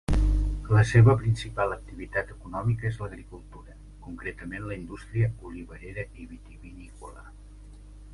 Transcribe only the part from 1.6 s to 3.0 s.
activitat econòmica és